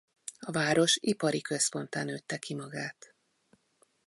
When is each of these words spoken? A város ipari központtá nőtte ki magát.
A 0.39 0.51
város 0.51 0.97
ipari 1.01 1.41
központtá 1.41 2.03
nőtte 2.03 2.37
ki 2.37 2.53
magát. 2.55 3.15